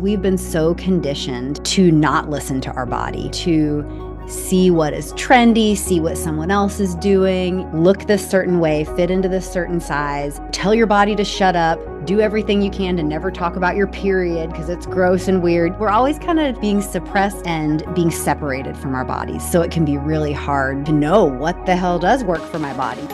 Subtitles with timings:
[0.00, 5.76] We've been so conditioned to not listen to our body, to see what is trendy,
[5.76, 10.40] see what someone else is doing, look this certain way, fit into this certain size,
[10.52, 13.88] tell your body to shut up, do everything you can to never talk about your
[13.88, 15.78] period because it's gross and weird.
[15.78, 19.48] We're always kind of being suppressed and being separated from our bodies.
[19.50, 22.74] So it can be really hard to know what the hell does work for my
[22.74, 23.06] body.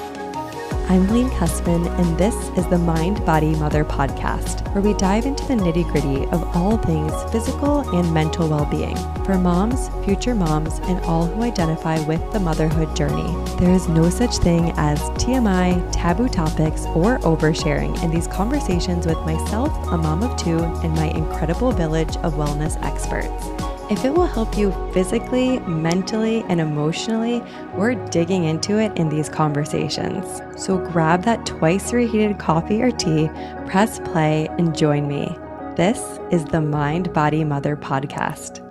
[0.89, 5.45] I'm Helene Kusman, and this is the Mind Body Mother podcast, where we dive into
[5.45, 8.95] the nitty gritty of all things physical and mental well being
[9.25, 13.35] for moms, future moms, and all who identify with the motherhood journey.
[13.59, 19.19] There is no such thing as TMI, taboo topics, or oversharing in these conversations with
[19.23, 23.76] myself, a mom of two, and my incredible village of wellness experts.
[23.89, 27.41] If it will help you physically, mentally, and emotionally,
[27.77, 30.43] we're digging into it in these conversations.
[30.61, 33.29] So grab that twice reheated coffee or tea,
[33.67, 35.37] press play, and join me.
[35.77, 38.66] This is the Mind Body Mother podcast.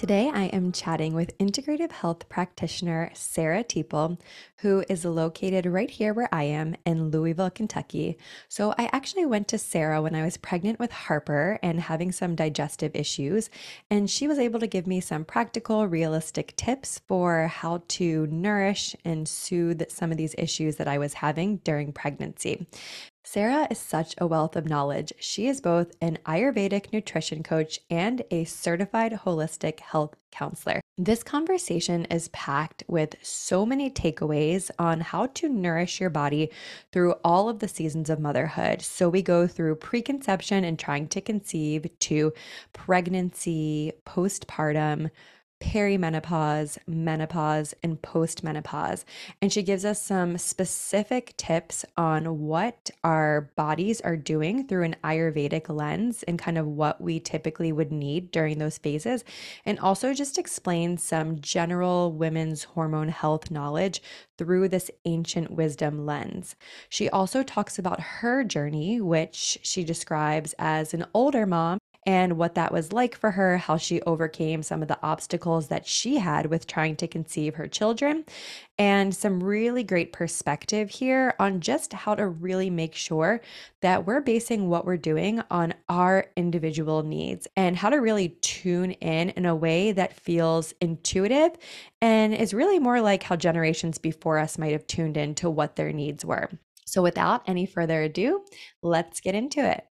[0.00, 4.18] Today, I am chatting with integrative health practitioner Sarah Teeple,
[4.60, 8.16] who is located right here where I am in Louisville, Kentucky.
[8.48, 12.34] So, I actually went to Sarah when I was pregnant with Harper and having some
[12.34, 13.50] digestive issues,
[13.90, 18.96] and she was able to give me some practical, realistic tips for how to nourish
[19.04, 22.66] and soothe some of these issues that I was having during pregnancy.
[23.22, 25.12] Sarah is such a wealth of knowledge.
[25.20, 30.80] She is both an Ayurvedic nutrition coach and a certified holistic health counselor.
[30.96, 36.50] This conversation is packed with so many takeaways on how to nourish your body
[36.92, 38.82] through all of the seasons of motherhood.
[38.82, 42.32] So, we go through preconception and trying to conceive to
[42.72, 45.10] pregnancy, postpartum
[45.60, 49.04] perimenopause, menopause, and postmenopause.
[49.40, 54.96] And she gives us some specific tips on what our bodies are doing through an
[55.04, 59.22] Ayurvedic lens and kind of what we typically would need during those phases.
[59.64, 64.02] And also just explains some general women's hormone health knowledge
[64.38, 66.56] through this ancient wisdom lens.
[66.88, 72.54] She also talks about her journey, which she describes as an older mom and what
[72.54, 76.46] that was like for her, how she overcame some of the obstacles that she had
[76.46, 78.24] with trying to conceive her children,
[78.78, 83.40] and some really great perspective here on just how to really make sure
[83.82, 88.92] that we're basing what we're doing on our individual needs and how to really tune
[88.92, 91.52] in in a way that feels intuitive
[92.00, 95.76] and is really more like how generations before us might have tuned in to what
[95.76, 96.48] their needs were.
[96.86, 98.44] So, without any further ado,
[98.82, 99.84] let's get into it.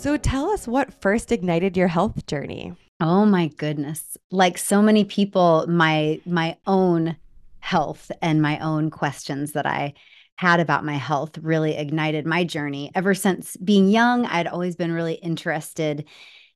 [0.00, 2.72] So tell us what first ignited your health journey.
[3.02, 4.16] Oh my goodness.
[4.30, 7.16] Like so many people, my my own
[7.58, 9.92] health and my own questions that I
[10.36, 12.90] had about my health really ignited my journey.
[12.94, 16.06] Ever since being young, I'd always been really interested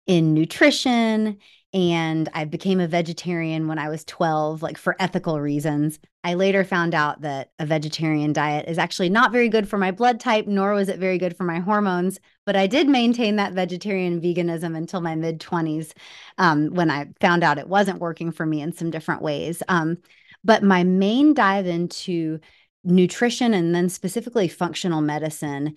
[0.06, 1.36] in nutrition
[1.74, 5.98] and I became a vegetarian when I was 12, like for ethical reasons.
[6.22, 9.90] I later found out that a vegetarian diet is actually not very good for my
[9.90, 12.20] blood type, nor was it very good for my hormones.
[12.46, 15.92] But I did maintain that vegetarian veganism until my mid 20s
[16.38, 19.60] um, when I found out it wasn't working for me in some different ways.
[19.68, 19.98] Um,
[20.44, 22.38] but my main dive into
[22.84, 25.74] nutrition and then specifically functional medicine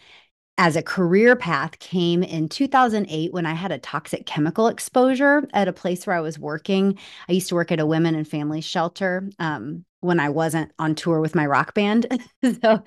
[0.58, 5.68] as a career path came in 2008 when I had a toxic chemical exposure at
[5.68, 6.98] a place where I was working.
[7.30, 10.96] I used to work at a women and family shelter um, when I wasn't on
[10.96, 12.08] tour with my rock band.
[12.44, 12.84] so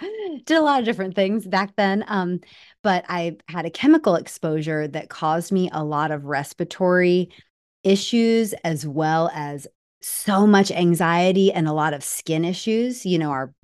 [0.46, 2.04] did a lot of different things back then.
[2.08, 2.40] Um,
[2.82, 7.30] but I had a chemical exposure that caused me a lot of respiratory
[7.84, 9.68] issues as well as
[10.02, 13.06] so much anxiety and a lot of skin issues.
[13.06, 13.54] You know, our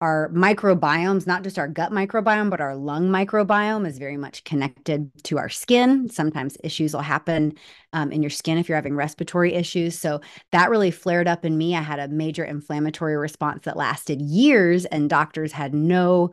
[0.00, 5.10] our microbiomes, not just our gut microbiome, but our lung microbiome is very much connected
[5.24, 6.08] to our skin.
[6.10, 7.54] Sometimes issues will happen
[7.92, 9.98] um, in your skin if you're having respiratory issues.
[9.98, 10.20] So
[10.52, 11.74] that really flared up in me.
[11.74, 16.32] I had a major inflammatory response that lasted years, and doctors had no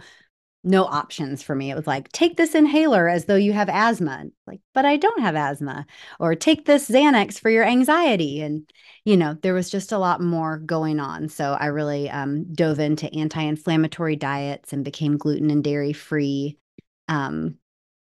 [0.63, 1.71] no options for me.
[1.71, 4.25] It was like, take this inhaler as though you have asthma.
[4.45, 5.85] Like, but I don't have asthma.
[6.19, 8.41] Or take this Xanax for your anxiety.
[8.41, 8.69] And,
[9.03, 11.29] you know, there was just a lot more going on.
[11.29, 16.57] So I really um, dove into anti inflammatory diets and became gluten and dairy free.
[17.07, 17.55] Um,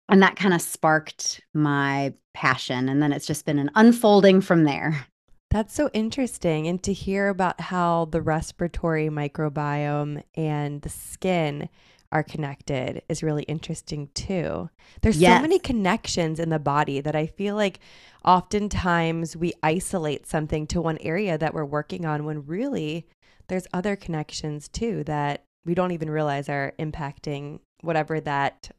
[0.09, 2.89] and that kind of sparked my passion.
[2.89, 5.07] And then it's just been an unfolding from there.
[5.51, 6.67] That's so interesting.
[6.67, 11.69] And to hear about how the respiratory microbiome and the skin
[12.11, 14.71] are connected is really interesting too.
[15.03, 15.39] There's yes.
[15.39, 17.81] so many connections in the body that I feel like
[18.25, 23.07] oftentimes we isolate something to one area that we're working on when really
[23.49, 28.71] there's other connections too that we don't even realize are impacting whatever that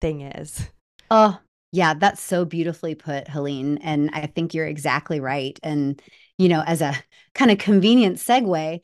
[0.00, 0.68] thing is.
[1.10, 1.38] Oh,
[1.72, 3.78] yeah, that's so beautifully put, Helene.
[3.78, 5.58] And I think you're exactly right.
[5.62, 6.00] And,
[6.38, 6.94] you know, as a
[7.34, 8.80] kind of convenient segue,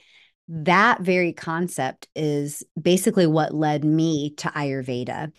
[0.53, 5.33] that very concept is basically what led me to Ayurveda.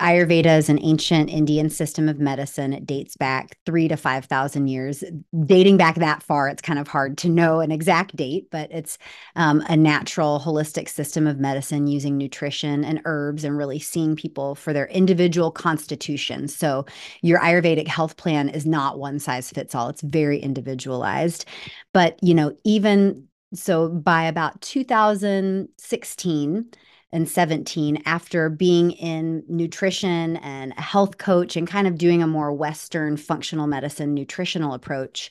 [0.00, 2.72] Ayurveda is an ancient Indian system of medicine.
[2.72, 5.02] It dates back three to 5,000 years.
[5.44, 8.96] Dating back that far, it's kind of hard to know an exact date, but it's
[9.34, 14.54] um, a natural, holistic system of medicine using nutrition and herbs and really seeing people
[14.54, 16.46] for their individual constitution.
[16.46, 16.86] So,
[17.20, 21.44] your Ayurvedic health plan is not one size fits all, it's very individualized.
[21.92, 26.70] But, you know, even so, by about 2016,
[27.12, 32.26] and 17 after being in nutrition and a health coach and kind of doing a
[32.26, 35.30] more Western functional medicine nutritional approach.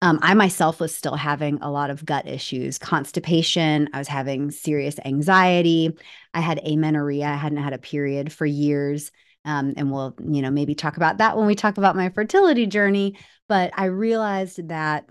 [0.00, 3.88] Um, I myself was still having a lot of gut issues, constipation.
[3.92, 5.96] I was having serious anxiety.
[6.34, 7.26] I had amenorrhea.
[7.26, 9.12] I hadn't had a period for years.
[9.44, 12.66] Um, and we'll, you know, maybe talk about that when we talk about my fertility
[12.66, 13.16] journey.
[13.48, 15.08] But I realized that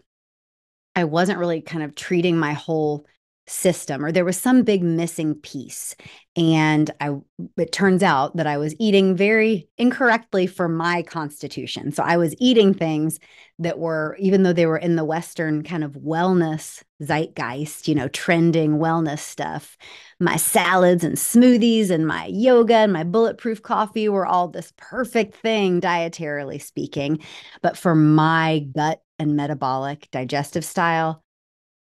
[0.96, 3.06] I wasn't really kind of treating my whole
[3.48, 5.96] system or there was some big missing piece
[6.38, 7.10] and i
[7.58, 11.92] it turns out that i was eating very incorrectly for my constitution.
[11.92, 13.20] So i was eating things
[13.60, 18.08] that were even though they were in the western kind of wellness zeitgeist you know
[18.10, 19.76] trending wellness stuff
[20.22, 25.36] my salads and smoothies and my yoga and my bulletproof coffee were all this perfect
[25.36, 27.18] thing dietarily speaking.
[27.64, 31.24] But for my gut and metabolic digestive style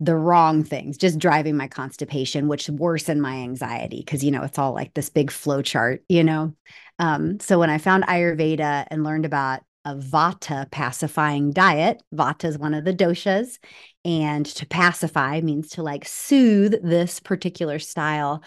[0.01, 4.57] the wrong things, just driving my constipation, which worsened my anxiety because, you know, it's
[4.57, 6.56] all like this big flow chart, you know?
[6.98, 12.57] Um, so when I found Ayurveda and learned about a vata pacifying diet, vata is
[12.57, 13.60] one of the doshas,
[14.04, 18.44] and to pacify means to like soothe this particular style.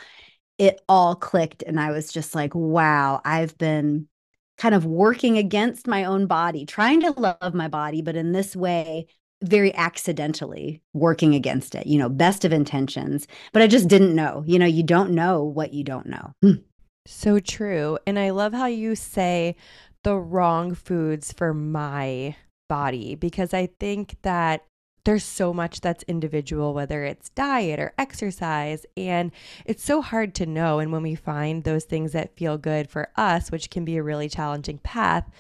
[0.59, 1.63] It all clicked.
[1.63, 4.09] And I was just like, wow, I've been
[4.57, 8.55] kind of working against my own body, trying to love my body, but in this
[8.55, 9.07] way,
[9.43, 14.43] very accidentally working against it, you know, best of intentions, but I just didn't know.
[14.47, 16.33] You know, you don't know what you don't know.
[16.43, 16.63] Hmm.
[17.07, 17.99] So true.
[18.07, 19.57] And I love how you say
[20.03, 22.37] the wrong foods for my
[22.69, 24.63] body because I think that
[25.05, 28.87] there's so much that's individual, whether it's diet or exercise.
[28.97, 29.33] And
[29.67, 30.79] it's so hard to know.
[30.79, 34.03] And when we find those things that feel good for us, which can be a
[34.03, 35.31] really challenging path,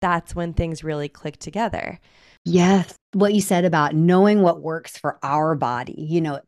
[0.00, 1.98] that's when things really click together.
[2.44, 2.94] Yes.
[3.12, 6.40] What you said about knowing what works for our body, you know,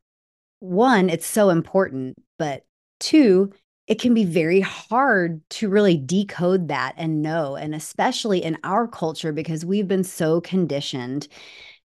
[0.61, 2.65] one, it's so important, but
[3.01, 3.53] two,
[3.87, 7.57] it can be very hard to really decode that and know.
[7.57, 11.29] And especially in our culture, because we've been so conditioned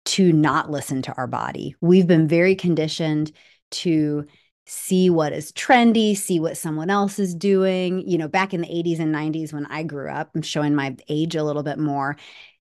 [0.10, 1.76] to not listen to our body.
[1.82, 3.32] We've been very conditioned
[3.72, 4.26] to
[4.66, 8.08] see what is trendy, see what someone else is doing.
[8.08, 10.96] You know, back in the 80s and 90s when I grew up, I'm showing my
[11.10, 12.18] age a little bit more.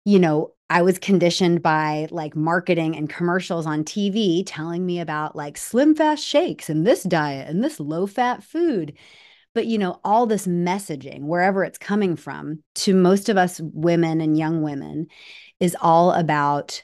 [0.06, 5.36] You know, I was conditioned by like marketing and commercials on TV telling me about
[5.36, 8.97] like slim fast shakes and this diet and this low fat food.
[9.53, 14.19] But, you know, all this messaging, wherever it's coming from, to most of us women
[14.19, 15.07] and young women,
[15.59, 16.83] is all about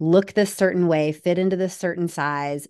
[0.00, 2.66] look this certain way, fit into this certain size,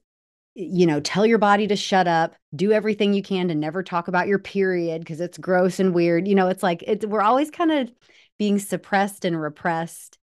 [0.54, 4.08] you know, tell your body to shut up, do everything you can to never talk
[4.08, 6.28] about your period because it's gross and weird.
[6.28, 7.90] You know, it's like it's we're always kind of
[8.38, 10.18] being suppressed and repressed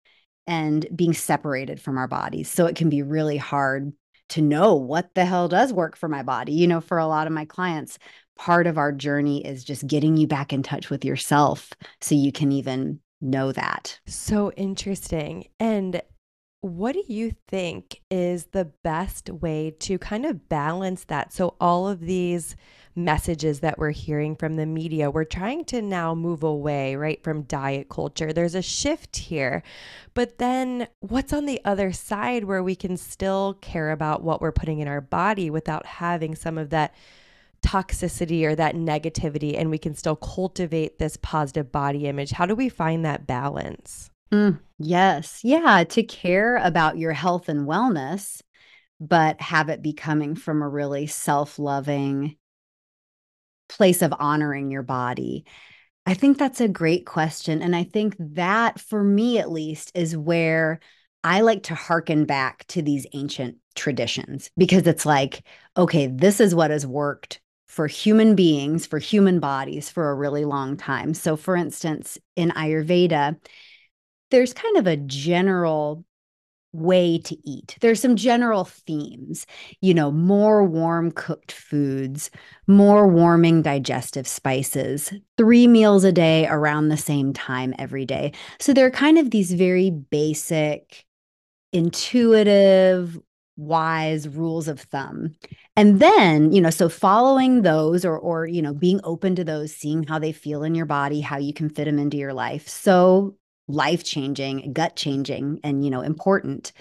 [0.47, 2.49] and being separated from our bodies.
[2.49, 3.91] So it can be really hard
[4.29, 6.53] to know what the hell does work for my body.
[6.53, 7.99] You know, for a lot of my clients,
[8.37, 12.31] part of our journey is just getting you back in touch with yourself so you
[12.31, 13.99] can even know that.
[14.07, 15.47] So interesting.
[15.59, 16.01] And
[16.61, 21.33] what do you think is the best way to kind of balance that?
[21.33, 22.55] So, all of these
[22.95, 27.43] messages that we're hearing from the media, we're trying to now move away, right, from
[27.43, 28.31] diet culture.
[28.31, 29.63] There's a shift here.
[30.13, 34.51] But then, what's on the other side where we can still care about what we're
[34.51, 36.93] putting in our body without having some of that?
[37.63, 42.55] toxicity or that negativity and we can still cultivate this positive body image how do
[42.55, 45.41] we find that balance Mm, yes.
[45.43, 45.83] Yeah.
[45.83, 48.41] To care about your health and wellness,
[48.99, 52.37] but have it be coming from a really self loving
[53.69, 55.45] place of honoring your body.
[56.05, 57.61] I think that's a great question.
[57.61, 60.79] And I think that, for me at least, is where
[61.23, 65.43] I like to hearken back to these ancient traditions because it's like,
[65.77, 70.43] okay, this is what has worked for human beings, for human bodies for a really
[70.43, 71.13] long time.
[71.13, 73.37] So, for instance, in Ayurveda,
[74.31, 76.03] there's kind of a general
[76.73, 77.77] way to eat.
[77.81, 79.45] There's some general themes,
[79.81, 82.31] you know, more warm cooked foods,
[82.67, 88.31] more warming digestive spices, three meals a day around the same time every day.
[88.59, 91.05] So they're kind of these very basic,
[91.73, 93.19] intuitive,
[93.57, 95.35] wise rules of thumb.
[95.75, 99.75] And then, you know, so following those or or you know, being open to those,
[99.75, 102.67] seeing how they feel in your body, how you can fit them into your life.
[102.67, 103.35] So
[103.67, 106.71] life changing, gut changing, and, you know, important.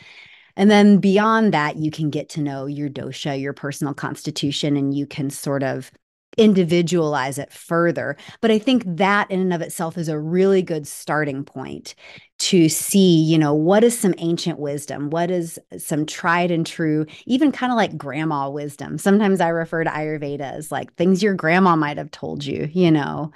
[0.56, 4.94] And then beyond that, you can get to know your dosha, your personal constitution, and
[4.94, 5.90] you can sort of
[6.38, 8.16] individualize it further.
[8.40, 11.94] But I think that in and of itself is a really good starting point
[12.38, 15.10] to see, you know, what is some ancient wisdom?
[15.10, 18.96] What is some tried and true, even kind of like grandma wisdom?
[18.96, 22.90] Sometimes I refer to Ayurveda as like things your grandma might have told you, you
[22.90, 23.32] know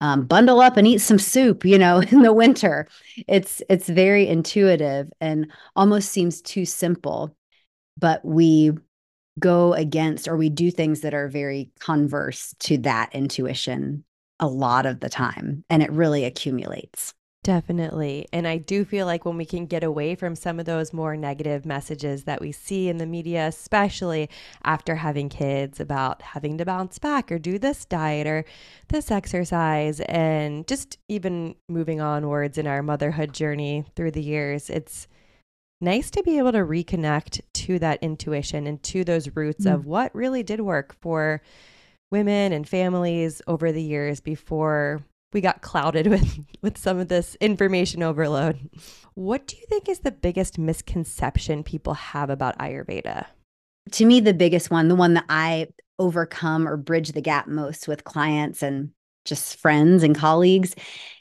[0.00, 2.86] um, bundle up and eat some soup you know in the winter.
[3.28, 7.34] It's it's very intuitive and almost seems too simple
[7.98, 8.72] but we
[9.38, 14.04] go against or we do things that are very converse to that intuition
[14.40, 17.14] a lot of the time and it really accumulates
[17.46, 18.26] Definitely.
[18.32, 21.16] And I do feel like when we can get away from some of those more
[21.16, 24.28] negative messages that we see in the media, especially
[24.64, 28.44] after having kids about having to bounce back or do this diet or
[28.88, 35.06] this exercise, and just even moving onwards in our motherhood journey through the years, it's
[35.80, 39.72] nice to be able to reconnect to that intuition and to those roots mm.
[39.72, 41.40] of what really did work for
[42.10, 45.04] women and families over the years before
[45.36, 48.70] we got clouded with with some of this information overload.
[49.14, 53.26] What do you think is the biggest misconception people have about Ayurveda?
[53.92, 57.86] To me, the biggest one, the one that I overcome or bridge the gap most
[57.86, 58.90] with clients and
[59.24, 60.74] just friends and colleagues,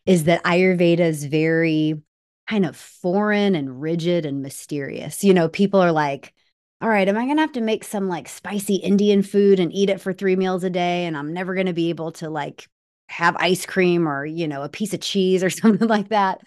[0.05, 2.01] is that Ayurveda is very
[2.49, 5.23] kind of foreign and rigid and mysterious.
[5.23, 6.33] You know, people are like,
[6.81, 9.73] all right, am I going to have to make some like spicy Indian food and
[9.73, 11.05] eat it for three meals a day?
[11.05, 12.67] And I'm never going to be able to like
[13.15, 16.39] have ice cream or you know a piece of cheese or something like that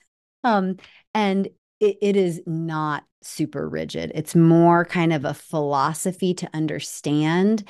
[0.45, 0.77] um
[1.15, 1.49] and
[1.81, 4.13] it, it is not super rigid.
[4.15, 7.65] It's more kind of a philosophy to understand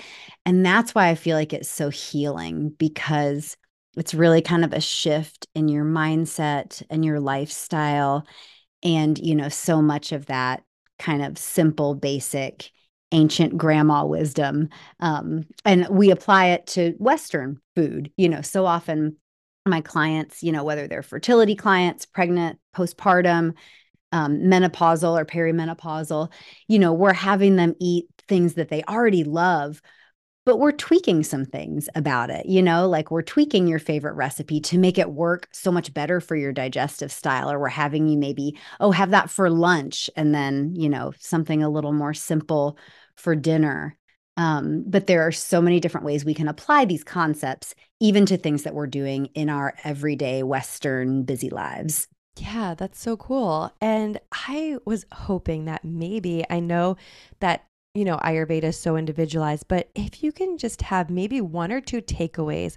[0.44, 3.56] and that's why i feel like it's so healing because
[3.96, 8.26] it's really kind of a shift in your mindset and your lifestyle
[8.82, 10.62] and you know so much of that
[10.98, 12.70] kind of simple basic
[13.12, 14.68] ancient grandma wisdom
[15.00, 19.16] um, and we apply it to western food you know so often
[19.66, 23.54] my clients you know whether they're fertility clients pregnant postpartum
[24.12, 26.30] um, menopausal or perimenopausal
[26.66, 29.80] you know we're having them eat things that they already love
[30.48, 34.60] but we're tweaking some things about it you know like we're tweaking your favorite recipe
[34.60, 38.18] to make it work so much better for your digestive style or we're having you
[38.18, 42.78] maybe oh have that for lunch and then you know something a little more simple
[43.18, 43.96] for dinner.
[44.36, 48.36] Um, but there are so many different ways we can apply these concepts, even to
[48.36, 52.06] things that we're doing in our everyday Western busy lives.
[52.36, 53.72] Yeah, that's so cool.
[53.80, 56.96] And I was hoping that maybe I know
[57.40, 57.64] that,
[57.94, 61.80] you know, Ayurveda is so individualized, but if you can just have maybe one or
[61.80, 62.76] two takeaways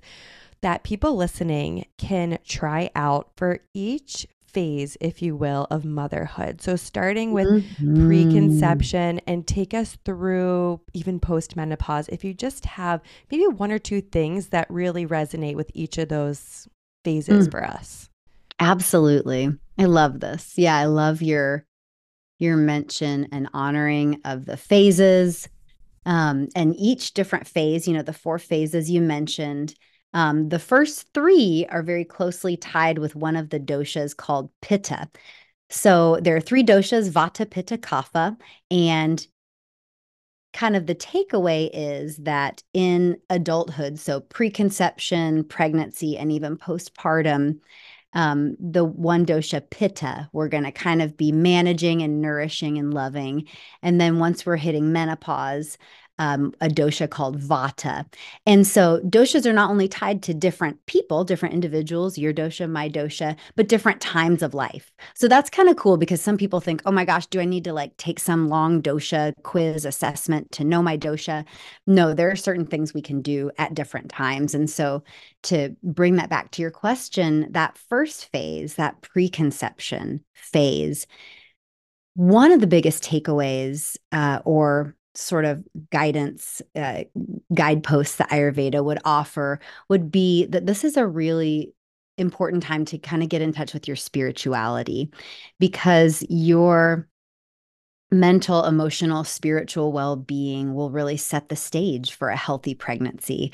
[0.62, 6.62] that people listening can try out for each phase, if you will, of motherhood.
[6.62, 8.06] So, starting with mm-hmm.
[8.06, 12.10] preconception and take us through even postmenopause.
[12.10, 13.02] If you just have
[13.32, 16.68] maybe one or two things that really resonate with each of those
[17.04, 17.52] phases mm.
[17.52, 18.10] for us.
[18.60, 19.50] Absolutely.
[19.78, 20.54] I love this.
[20.56, 21.66] Yeah, I love your
[22.42, 25.48] your mention and honoring of the phases
[26.06, 29.76] um, and each different phase, you know, the four phases you mentioned
[30.14, 35.10] um, the first three are very closely tied with one of the doshas called Pitta.
[35.70, 38.38] So there are three doshas Vata, Pitta, Kapha.
[38.70, 39.26] And
[40.54, 47.60] kind of the takeaway is that in adulthood, so preconception, pregnancy, and even postpartum,
[48.14, 52.94] um, the one dosha pitta, we're going to kind of be managing and nourishing and
[52.94, 53.48] loving.
[53.82, 55.78] And then once we're hitting menopause,
[56.22, 58.06] um, a dosha called Vata.
[58.46, 62.88] And so doshas are not only tied to different people, different individuals, your dosha, my
[62.88, 64.92] dosha, but different times of life.
[65.16, 67.64] So that's kind of cool because some people think, oh my gosh, do I need
[67.64, 71.44] to like take some long dosha quiz assessment to know my dosha?
[71.88, 74.54] No, there are certain things we can do at different times.
[74.54, 75.04] And so
[75.44, 81.08] to bring that back to your question, that first phase, that preconception phase,
[82.14, 87.04] one of the biggest takeaways uh, or sort of guidance uh,
[87.54, 91.74] guideposts that ayurveda would offer would be that this is a really
[92.18, 95.10] important time to kind of get in touch with your spirituality
[95.60, 97.08] because your
[98.12, 103.54] mental, emotional, spiritual well being will really set the stage for a healthy pregnancy.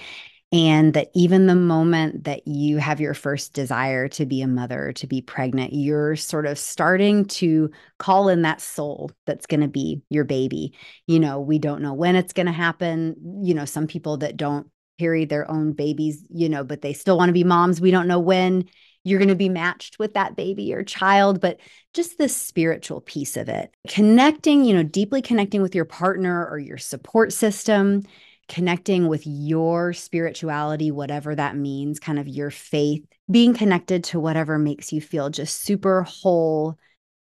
[0.54, 4.94] And that even the moment that you have your first desire to be a mother,
[4.94, 9.68] to be pregnant, you're sort of starting to call in that soul that's going to
[9.68, 10.74] be your baby.
[11.06, 13.42] You know, we don't know when it's going to happen.
[13.44, 17.18] You know, some people that don't carry their own babies, you know, but they still
[17.18, 17.82] want to be moms.
[17.82, 18.70] We don't know when
[19.04, 21.60] you're going to be matched with that baby or child, but
[21.94, 23.74] just the spiritual piece of it.
[23.88, 28.04] Connecting, you know, deeply connecting with your partner or your support system,
[28.48, 34.58] connecting with your spirituality, whatever that means, kind of your faith, being connected to whatever
[34.58, 36.78] makes you feel just super whole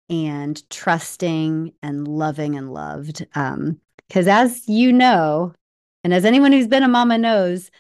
[0.10, 3.26] and trusting and loving and loved.
[3.36, 5.54] Um, because as you know,
[6.04, 7.72] and as anyone who's been a mama knows,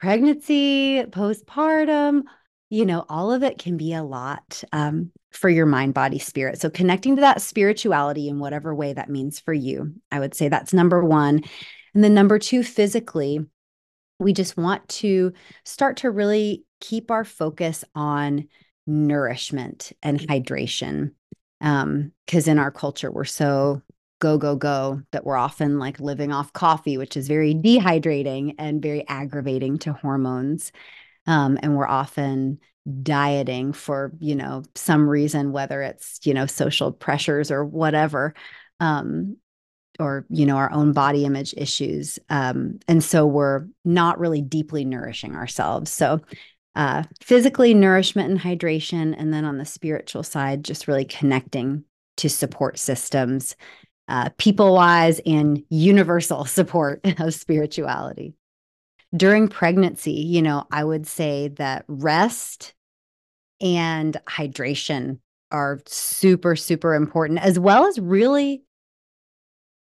[0.00, 2.22] pregnancy, postpartum,
[2.70, 6.60] you know, all of it can be a lot um, for your mind, body, spirit.
[6.60, 10.48] So connecting to that spirituality in whatever way that means for you, I would say
[10.48, 11.42] that's number one.
[11.94, 13.44] And then number two, physically,
[14.18, 15.32] we just want to
[15.64, 18.48] start to really keep our focus on
[18.86, 21.12] nourishment and hydration.
[21.60, 23.82] Because um, in our culture, we're so
[24.20, 28.82] go, go, go that we're often like living off coffee, which is very dehydrating and
[28.82, 30.72] very aggravating to hormones.
[31.26, 32.60] Um, and we're often
[33.02, 38.34] dieting for, you know, some reason, whether it's, you know, social pressures or whatever.
[38.78, 39.36] Um,
[40.00, 44.84] or you know our own body image issues um, and so we're not really deeply
[44.84, 45.90] nourishing ourselves.
[45.90, 46.20] So
[46.74, 51.84] uh, physically nourishment and hydration and then on the spiritual side just really connecting
[52.16, 53.56] to support systems
[54.10, 58.34] uh, people wise and universal support of spirituality.
[59.16, 62.74] During pregnancy, you know, I would say that rest
[63.60, 65.18] and hydration
[65.52, 68.62] are super, super important, as well as really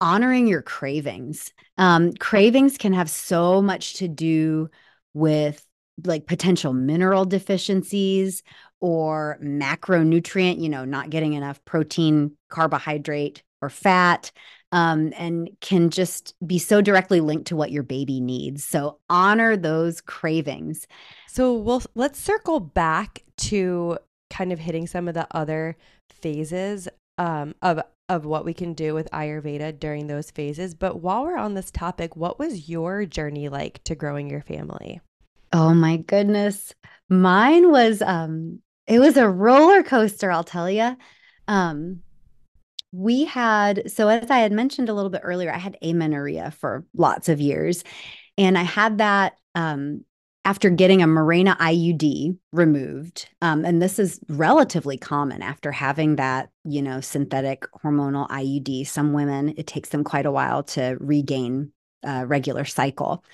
[0.02, 1.52] honoring your cravings.
[1.78, 4.68] Um, cravings can have so much to do
[5.14, 5.64] with
[6.04, 8.42] like potential mineral deficiencies
[8.80, 14.33] or macronutrient, you know, not getting enough protein, carbohydrate, or fat
[14.72, 18.64] um, and can just be so directly linked to what your baby needs.
[18.64, 20.87] So honor those cravings.
[21.29, 23.98] So we'll let's circle back to
[24.31, 25.77] kind of hitting some of the other
[26.11, 30.75] phases um, of of what we can do with Ayurveda during those phases.
[30.75, 35.01] But while we're on this topic, what was your journey like to growing your family?
[35.53, 36.75] Oh my goodness.
[37.09, 40.97] Mine was um it was a roller coaster, I'll tell you.
[41.49, 42.01] Um
[42.95, 46.85] we had so as i had mentioned a little bit earlier i had amenorrhea for
[46.95, 47.83] lots of years
[48.37, 50.05] and i had that um,
[50.44, 56.50] after getting a Mirena iud removed um, and this is relatively common after having that
[56.64, 61.72] you know synthetic hormonal iud some women it takes them quite a while to regain
[62.05, 63.24] a regular cycle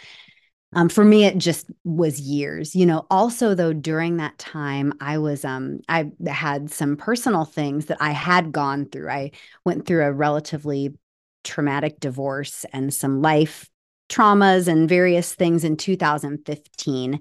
[0.75, 2.77] um, for me, it just was years.
[2.77, 7.87] You know, also though, during that time, I was um, I had some personal things
[7.87, 9.09] that I had gone through.
[9.09, 9.31] I
[9.64, 10.94] went through a relatively
[11.44, 13.71] traumatic divorce and some life
[14.09, 17.21] traumas and various things in 2015.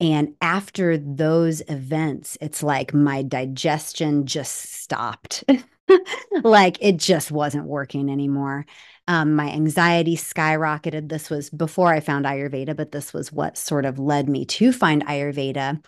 [0.00, 5.44] And after those events, it's like my digestion just stopped.
[6.42, 8.66] like it just wasn't working anymore.
[9.08, 11.08] Um, my anxiety skyrocketed.
[11.08, 14.72] This was before I found Ayurveda, but this was what sort of led me to
[14.72, 15.82] find Ayurveda.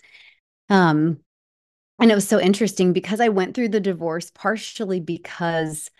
[0.71, 1.19] Um,
[1.99, 5.91] and it was so interesting because I went through the divorce partially because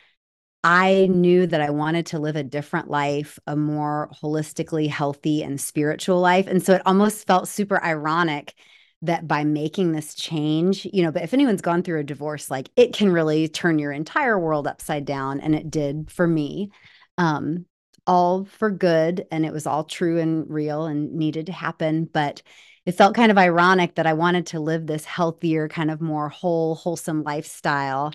[0.65, 5.61] I knew that I wanted to live a different life, a more holistically healthy and
[5.61, 6.47] spiritual life.
[6.47, 8.55] And so it almost felt super ironic
[9.03, 12.69] that by making this change, you know, but if anyone's gone through a divorce, like
[12.75, 15.41] it can really turn your entire world upside down.
[15.41, 16.71] And it did for me
[17.17, 17.67] um,
[18.09, 22.41] all for good and it was all true and real and needed to happen but
[22.87, 26.31] it felt kind of ironic that i wanted to live this healthier kind of more
[26.31, 28.11] whole wholesome lifestyle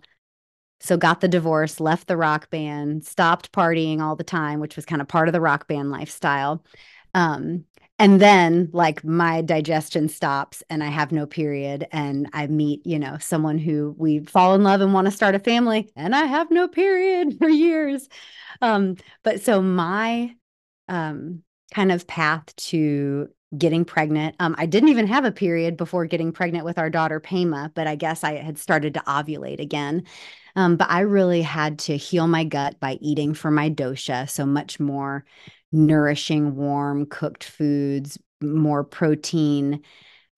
[0.80, 4.86] so got the divorce left the rock band stopped partying all the time which was
[4.86, 6.64] kind of part of the rock band lifestyle
[7.14, 7.64] um,
[8.00, 13.00] and then like my digestion stops and i have no period and i meet you
[13.00, 16.26] know someone who we fall in love and want to start a family and i
[16.26, 18.08] have no period for years
[18.62, 20.34] um, but so my
[20.88, 24.36] um, kind of path to getting pregnant.
[24.40, 27.88] Um, I didn't even have a period before getting pregnant with our daughter Pema, but
[27.88, 30.04] I guess I had started to ovulate again.
[30.56, 34.46] Um, but I really had to heal my gut by eating for my dosha, so
[34.46, 35.26] much more
[35.72, 39.82] nourishing, warm, cooked foods, more protein,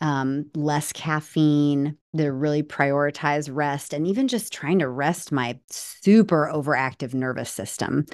[0.02, 6.50] um, less caffeine, to really prioritize rest and even just trying to rest my super
[6.54, 8.06] overactive nervous system.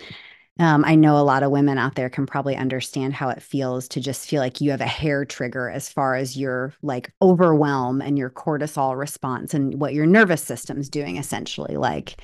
[0.60, 3.88] Um, I know a lot of women out there can probably understand how it feels
[3.90, 8.02] to just feel like you have a hair trigger as far as your like overwhelm
[8.02, 11.78] and your cortisol response and what your nervous system's doing essentially.
[11.78, 12.22] Like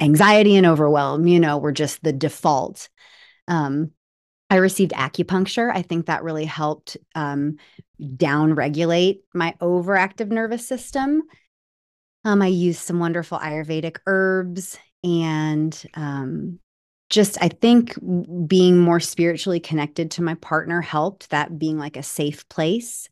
[0.00, 2.88] anxiety and overwhelm, you know, were just the default.
[3.48, 3.92] Um,
[4.50, 5.70] I received acupuncture.
[5.72, 7.56] I think that really helped um,
[8.16, 11.22] down regulate my overactive nervous system.
[12.24, 16.58] Um, I used some wonderful Ayurvedic herbs and um,
[17.10, 17.98] just, I think
[18.46, 23.08] being more spiritually connected to my partner helped, that being like a safe place.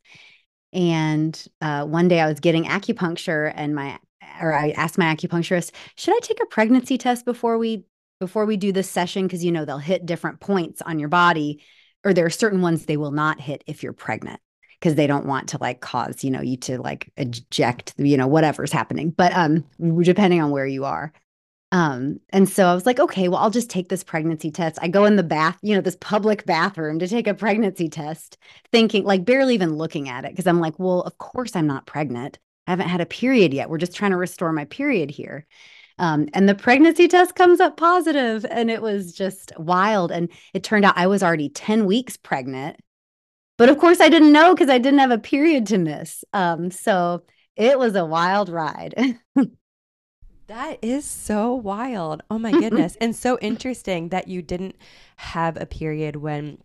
[0.72, 3.98] And uh, one day I was getting acupuncture and my
[4.40, 7.84] or I asked my acupuncturist, should I take a pregnancy test before we
[8.20, 11.62] before we do this session because you know they'll hit different points on your body
[12.04, 14.40] or there are certain ones they will not hit if you're pregnant
[14.80, 18.26] because they don't want to like cause you know you to like eject you know
[18.26, 19.64] whatever's happening but um
[20.02, 21.12] depending on where you are
[21.70, 24.88] um and so i was like okay well i'll just take this pregnancy test i
[24.88, 28.38] go in the bath you know this public bathroom to take a pregnancy test
[28.72, 31.87] thinking like barely even looking at it because i'm like well of course i'm not
[31.87, 35.46] pregnant i haven't had a period yet we're just trying to restore my period here
[35.98, 40.12] um, and the pregnancy test comes up positive, and it was just wild.
[40.12, 42.76] And it turned out I was already 10 weeks pregnant.
[43.57, 46.22] But of course, I didn't know because I didn't have a period to miss.
[46.33, 47.24] Um, so
[47.57, 49.18] it was a wild ride.
[50.48, 52.22] that is so wild.
[52.30, 52.96] Oh my goodness.
[53.00, 54.76] and so interesting that you didn't
[55.16, 56.58] have a period when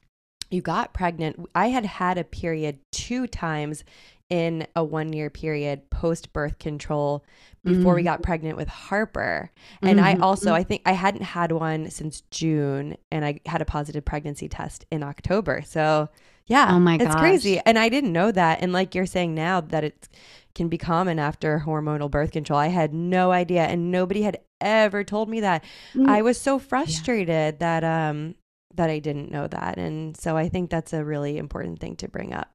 [0.50, 1.48] you got pregnant.
[1.54, 3.84] I had had a period two times
[4.30, 7.24] in a one year period post birth control
[7.64, 7.98] before mm-hmm.
[7.98, 9.52] we got pregnant with Harper.
[9.82, 10.22] And mm-hmm.
[10.22, 14.04] I also, I think I hadn't had one since June and I had a positive
[14.04, 15.62] pregnancy test in October.
[15.66, 16.10] So,
[16.46, 16.70] yeah.
[16.72, 17.08] Oh my god.
[17.08, 17.62] It's crazy.
[17.66, 18.62] And I didn't know that.
[18.62, 20.10] And like you're saying now that it
[20.56, 25.04] can be common after hormonal birth control, I had no idea and nobody had ever
[25.04, 25.64] told me that.
[25.94, 26.10] Mm-hmm.
[26.10, 27.80] I was so frustrated yeah.
[27.82, 28.36] that um
[28.76, 29.78] that I didn't know that.
[29.78, 32.50] And so I think that's a really important thing to bring up.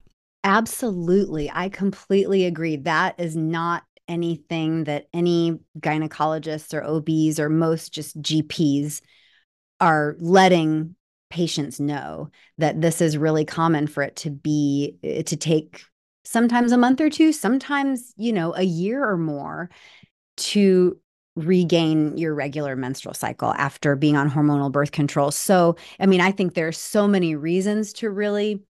[0.45, 1.51] Absolutely.
[1.53, 2.77] I completely agree.
[2.77, 9.01] That is not anything that any gynecologists or OBs or most just GPs
[9.81, 10.97] are letting
[11.31, 15.83] patients know that this is really common for it to be eh, to take
[16.29, 19.71] sometimes a month or two, sometimes, you know, a year or more
[20.37, 20.99] to
[21.37, 25.31] regain your regular menstrual cycle after being on hormonal birth control.
[25.31, 28.63] So, I mean, I think there's so many reasons to really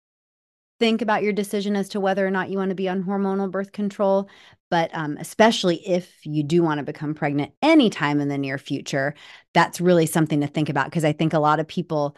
[0.78, 3.50] think about your decision as to whether or not you want to be on hormonal
[3.50, 4.28] birth control.
[4.70, 9.14] But um, especially if you do want to become pregnant anytime in the near future,
[9.52, 10.84] that's really something to think about.
[10.84, 12.16] Because I think a lot of people,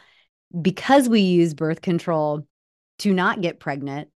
[0.61, 2.47] because we use birth control
[2.99, 4.11] to not get pregnant,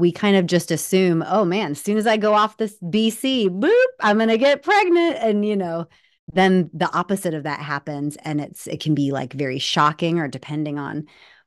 [0.00, 3.48] we kind of just assume, oh man, as soon as I go off this BC,
[3.48, 5.16] boop, I'm going to get pregnant.
[5.20, 5.86] And, you know,
[6.32, 8.16] then the opposite of that happens.
[8.24, 11.06] And it's, it can be like very shocking or depending on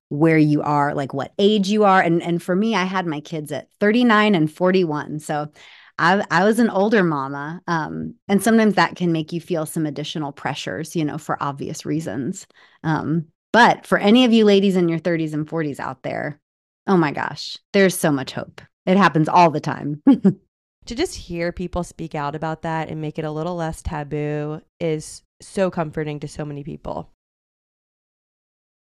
[0.10, 2.00] where you are, like what age you are.
[2.00, 5.20] And and for me, I had my kids at 39 and 41.
[5.20, 5.50] So
[5.98, 7.62] I, I was an older mama.
[7.68, 11.86] Um, and sometimes that can make you feel some additional pressures, you know, for obvious
[11.86, 12.48] reasons.
[12.84, 16.40] Um, but for any of you ladies in your 30s and 40s out there,
[16.88, 18.62] oh my gosh, there's so much hope.
[18.86, 20.02] It happens all the time.
[20.86, 24.62] to just hear people speak out about that and make it a little less taboo
[24.80, 27.10] is so comforting to so many people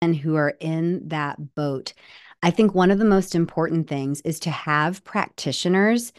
[0.02, 1.94] and who are in that boat.
[2.44, 6.12] I think one of the most important things is to have practitioners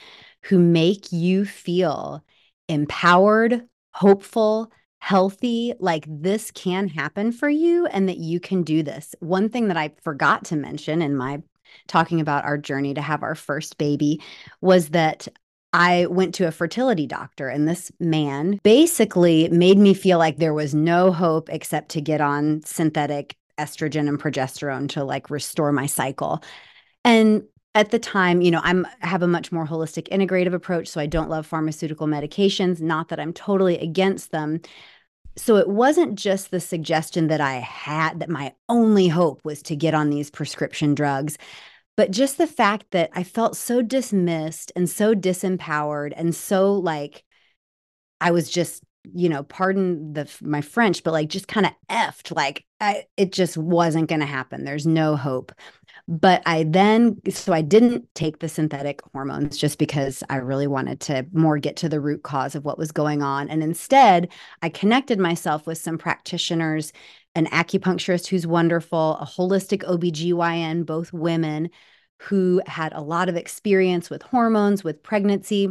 [0.42, 2.24] who make you feel
[2.68, 9.16] empowered, hopeful, healthy, like this can happen for you and that you can do this.
[9.18, 11.42] One thing that I forgot to mention in my
[11.86, 14.20] talking about our journey to have our first baby
[14.60, 15.28] was that
[15.72, 20.52] I went to a fertility doctor, and this man basically made me feel like there
[20.52, 25.86] was no hope except to get on synthetic estrogen and progesterone to like restore my
[25.86, 26.42] cycle.
[27.04, 30.88] And at the time, you know, I'm I have a much more holistic integrative approach,
[30.88, 34.60] so I don't love pharmaceutical medications, not that I'm totally against them.
[35.36, 39.76] So it wasn't just the suggestion that I had that my only hope was to
[39.76, 41.38] get on these prescription drugs,
[41.96, 47.24] but just the fact that I felt so dismissed and so disempowered and so like
[48.20, 52.34] I was just you know, pardon the my French, but like just kind of effed.
[52.34, 54.64] Like I, it just wasn't going to happen.
[54.64, 55.52] There's no hope.
[56.08, 61.00] But I then, so I didn't take the synthetic hormones just because I really wanted
[61.02, 63.48] to more get to the root cause of what was going on.
[63.48, 64.28] And instead,
[64.62, 66.92] I connected myself with some practitioners,
[67.34, 71.70] an acupuncturist who's wonderful, a holistic OBGYN, both women
[72.18, 75.70] who had a lot of experience with hormones, with pregnancy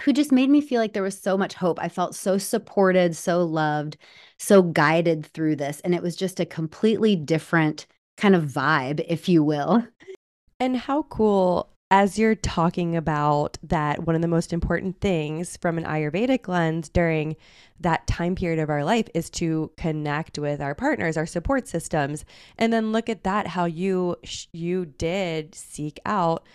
[0.00, 1.78] who just made me feel like there was so much hope.
[1.80, 3.96] I felt so supported, so loved,
[4.38, 5.80] so guided through this.
[5.80, 7.86] And it was just a completely different
[8.22, 9.84] kind of vibe, if you will.
[10.60, 15.76] And how cool, as you're talking about that, one of the most important things from
[15.76, 17.34] an Ayurvedic lens during
[17.80, 22.24] that time period of our life is to connect with our partners, our support systems.
[22.56, 24.14] And then look at that, how you,
[24.52, 26.46] you did seek out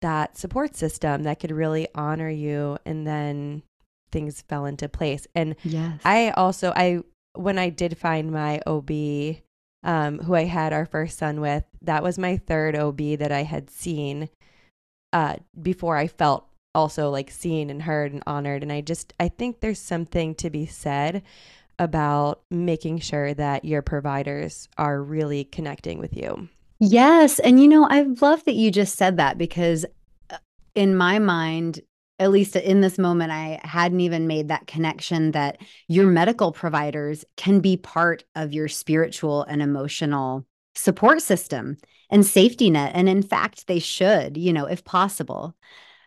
[0.00, 3.62] that support system that could really honor you and then
[4.10, 5.98] things fell into place and yes.
[6.04, 6.98] i also i
[7.34, 8.90] when i did find my ob
[9.82, 11.64] um, who i had our first son with.
[11.82, 14.28] That was my third ob that i had seen
[15.12, 18.62] uh, before i felt also like seen and heard and honored.
[18.62, 21.22] And i just i think there's something to be said
[21.78, 26.48] about making sure that your providers are really connecting with you.
[26.78, 27.38] Yes.
[27.38, 29.84] And you know, I love that you just said that because
[30.30, 30.38] uh,
[30.74, 31.80] in my mind,
[32.22, 35.58] at least in this moment, I hadn't even made that connection that
[35.88, 41.76] your medical providers can be part of your spiritual and emotional support system
[42.10, 42.92] and safety net.
[42.94, 45.56] And in fact, they should, you know, if possible.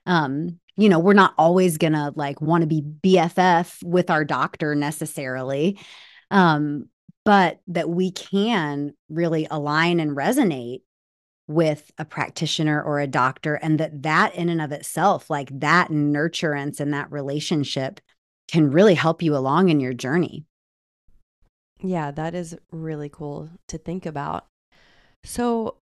[0.06, 4.75] Um, you know, we're not always gonna like want to be BFF with our doctor
[4.75, 5.80] necessarily.
[6.32, 6.89] Um,
[7.25, 10.82] but that we can really align and resonate
[11.47, 15.89] with a practitioner or a doctor and that that in and of itself like that
[15.89, 17.99] nurturance and that relationship
[18.47, 20.45] can really help you along in your journey.
[21.81, 24.45] Yeah that is really cool to think about.
[25.23, 25.77] So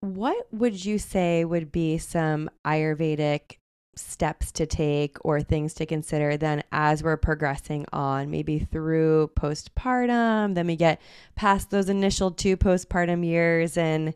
[0.00, 3.56] what would you say would be some ayurvedic
[3.96, 10.54] steps to take or things to consider then as we're progressing on, maybe through postpartum,
[10.54, 11.00] then we get
[11.34, 14.12] past those initial two postpartum years and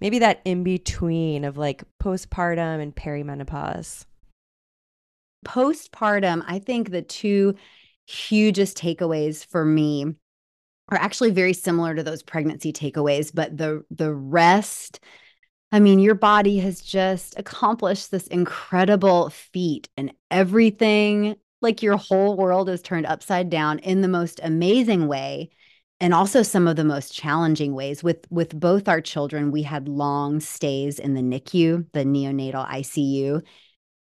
[0.00, 4.04] maybe that in between of like postpartum and perimenopause?
[5.44, 7.54] Postpartum, I think the two
[8.06, 10.14] hugest takeaways for me
[10.88, 15.00] are actually very similar to those pregnancy takeaways, but the the rest
[15.70, 22.36] I mean, your body has just accomplished this incredible feat, and everything like your whole
[22.36, 25.50] world is turned upside down in the most amazing way
[26.00, 28.02] and also some of the most challenging ways.
[28.02, 33.42] With with both our children we had long stays in the NICU the neonatal ICU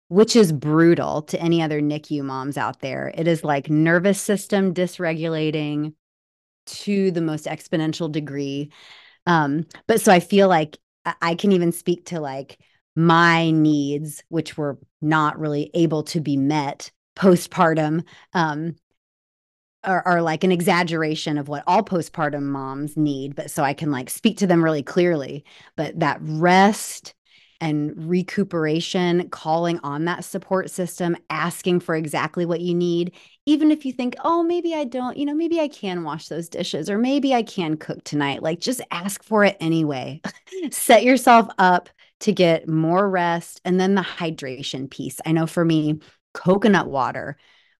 [0.09, 3.11] which is brutal to any other NICU moms out there.
[3.13, 5.95] It is like nervous system dysregulating
[6.67, 8.71] to the most exponential degree.
[9.25, 10.77] Um but so I feel like
[11.21, 12.59] I can even speak to like
[12.95, 18.75] my needs, which were not really able to be met postpartum, um,
[19.87, 23.35] are, are like an exaggeration of what all postpartum moms need.
[23.35, 25.43] But so I can like speak to them really clearly.
[25.75, 27.15] But that rest
[27.59, 33.13] and recuperation, calling on that support system, asking for exactly what you need,
[33.47, 36.49] even if you think, oh, maybe I don't, you know, maybe I can wash those
[36.49, 38.43] dishes or maybe I can cook tonight.
[38.43, 40.21] Like just ask for it anyway.
[40.71, 43.61] Set yourself up to get more rest.
[43.65, 45.19] And then the hydration piece.
[45.25, 45.99] I know for me,
[46.33, 47.37] coconut water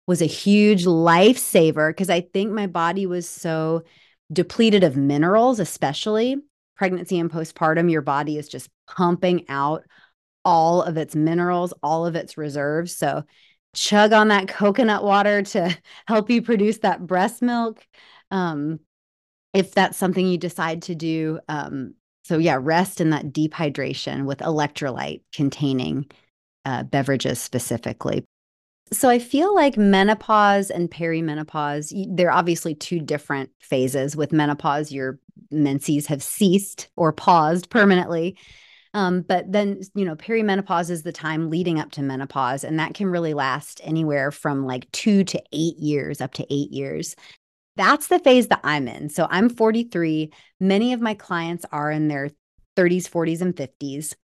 [0.08, 3.84] was a huge lifesaver because I think my body was so
[4.32, 6.38] depleted of minerals, especially
[6.78, 9.84] pregnancy and postpartum, your body is just pumping out
[10.46, 12.96] all of its minerals, all of its reserves.
[12.96, 13.24] So
[13.74, 15.76] chug on that coconut water to
[16.08, 17.86] help you produce that breast milk.
[18.32, 18.80] Um,
[19.54, 21.40] if that's something you decide to do.
[21.50, 26.06] Um, so yeah, rest in that deep hydration with electrolyte containing
[26.66, 28.26] uh, beverages specifically.
[28.92, 34.16] So I feel like menopause and perimenopause, they're obviously two different phases.
[34.16, 35.20] With menopause, your
[35.52, 38.38] menses have ceased or paused permanently.
[38.94, 42.94] Um, but then, you know, perimenopause is the time leading up to menopause, and that
[42.94, 47.16] can really last anywhere from like two to eight years, up to eight years.
[47.76, 49.10] That's the phase that I'm in.
[49.10, 50.32] So I'm 43.
[50.60, 52.32] Many of my clients are in their
[52.76, 54.16] 30s, 40s, and 50s,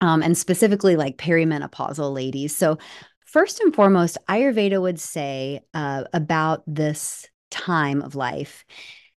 [0.00, 2.56] um, and specifically like perimenopausal ladies.
[2.56, 2.78] So,
[3.26, 8.64] first and foremost, Ayurveda would say uh, about this time of life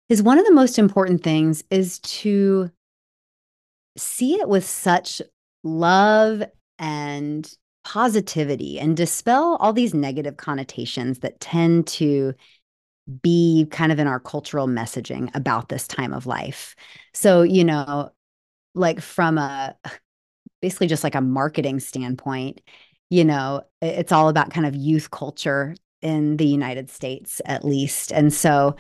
[0.09, 2.71] is one of the most important things is to
[3.97, 5.21] see it with such
[5.62, 6.42] love
[6.79, 7.53] and
[7.85, 12.35] positivity and dispel all these negative connotations that tend to
[13.23, 16.77] be kind of in our cultural messaging about this time of life.
[17.14, 18.11] So, you know,
[18.75, 19.75] like from a
[20.61, 22.61] basically just like a marketing standpoint,
[23.11, 28.12] you know, it's all about kind of youth culture in the United States, at least.
[28.12, 28.77] And so,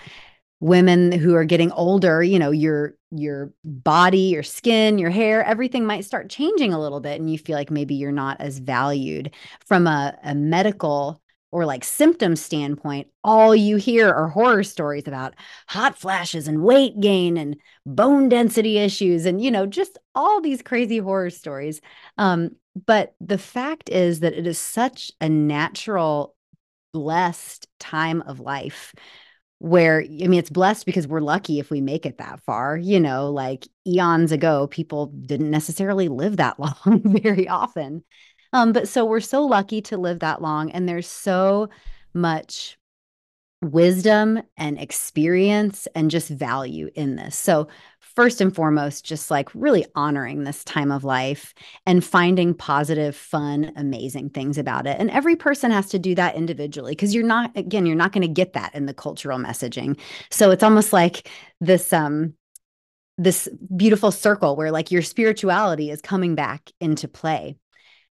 [0.60, 5.86] women who are getting older, you know, your your body, your skin, your hair, everything
[5.86, 9.32] might start changing a little bit and you feel like maybe you're not as valued
[9.66, 15.34] from a, a medical or like symptom standpoint, all you hear are horror stories about
[15.68, 17.56] hot flashes and weight gain and
[17.86, 21.80] bone density issues and you know just all these crazy horror stories.
[22.18, 22.50] Um,
[22.86, 26.34] but the fact is that it is such a natural,
[26.92, 28.94] blessed time of life
[29.58, 33.00] where I mean it's blessed because we're lucky if we make it that far, you
[33.00, 38.04] know, like eons ago people didn't necessarily live that long very often.
[38.52, 41.68] Um but so we're so lucky to live that long and there's so
[42.14, 42.78] much
[43.60, 47.36] wisdom and experience and just value in this.
[47.36, 47.68] So
[48.00, 51.54] first and foremost, just like really honoring this time of life
[51.86, 54.96] and finding positive, fun, amazing things about it.
[54.98, 58.22] And every person has to do that individually because you're not, again, you're not going
[58.22, 59.98] to get that in the cultural messaging.
[60.30, 61.28] So it's almost like
[61.60, 62.34] this, um,
[63.18, 67.56] this beautiful circle where like your spirituality is coming back into play.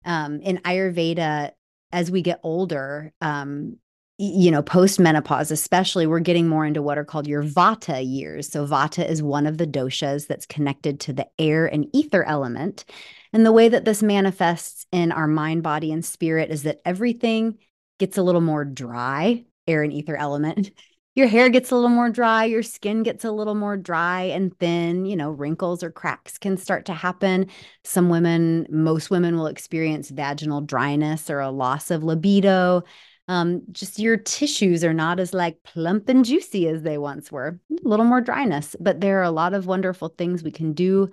[0.06, 1.52] Um, in Ayurveda,
[1.92, 3.78] as we get older, um,
[4.18, 8.50] you know, post menopause, especially, we're getting more into what are called your vata years.
[8.50, 12.86] So, vata is one of the doshas that's connected to the air and ether element.
[13.34, 17.58] And the way that this manifests in our mind, body, and spirit is that everything
[18.00, 20.72] gets a little more dry, air and ether element.
[21.16, 24.58] Your hair gets a little more dry, your skin gets a little more dry and
[24.58, 27.48] thin, you know, wrinkles or cracks can start to happen.
[27.84, 32.84] Some women, most women will experience vaginal dryness or a loss of libido
[33.28, 37.60] um, just your tissues are not as like plump and juicy as they once were.
[37.72, 41.10] A little more dryness, but there are a lot of wonderful things we can do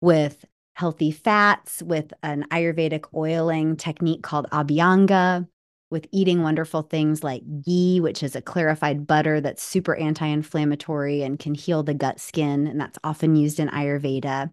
[0.00, 5.46] with healthy fats, with an Ayurvedic oiling technique called Abhyanga,
[5.92, 11.22] with eating wonderful things like ghee, which is a clarified butter that's super anti inflammatory
[11.22, 12.66] and can heal the gut skin.
[12.66, 14.50] And that's often used in Ayurveda.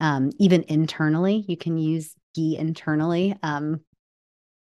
[0.00, 3.36] Um, even internally, you can use ghee internally.
[3.42, 3.80] Um,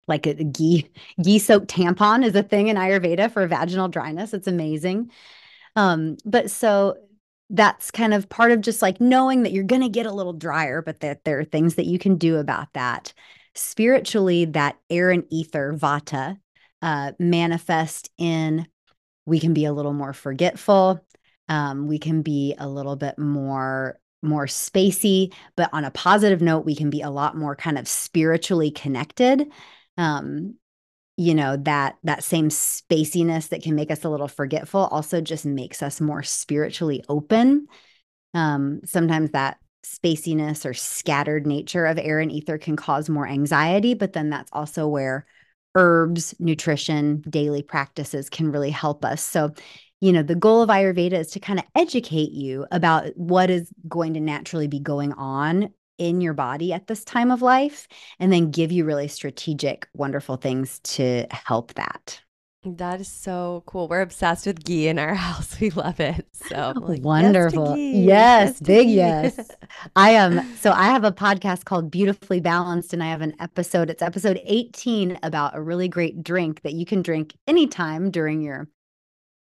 [0.09, 0.90] like a ghee
[1.23, 5.11] ghee soaked tampon is a thing in ayurveda for vaginal dryness it's amazing
[5.77, 6.97] um but so
[7.51, 10.33] that's kind of part of just like knowing that you're going to get a little
[10.33, 13.12] drier but that there are things that you can do about that
[13.59, 16.38] spiritually that air and ether vata
[16.83, 18.66] uh, manifest in
[19.27, 21.05] we can be a little more forgetful
[21.49, 26.64] um, we can be a little bit more more spacey but on a positive note
[26.64, 29.47] we can be a lot more kind of spiritually connected
[29.97, 30.55] um
[31.18, 35.44] you know that that same spaciness that can make us a little forgetful also just
[35.44, 37.66] makes us more spiritually open.
[38.35, 43.95] Um sometimes that spaciness or scattered nature of air and ether can cause more anxiety
[43.95, 45.27] but then that's also where
[45.75, 49.53] herbs nutrition daily practices can really help us so
[50.01, 53.71] you know the goal of ayurveda is to kind of educate you about what is
[53.88, 57.88] going to naturally be going on in your body at this time of life
[58.19, 62.21] and then give you really strategic, wonderful things to help that.
[62.64, 63.87] That is so cool.
[63.87, 65.59] We're obsessed with ghee in our house.
[65.61, 66.27] We love it.
[66.33, 67.77] So like, wonderful.
[67.77, 69.51] Yes, yes, big yes.
[69.97, 73.35] I am um, so I have a podcast called Beautifully Balanced and I have an
[73.40, 73.90] episode.
[73.90, 78.68] It's episode 18 about a really great drink that you can drink anytime during your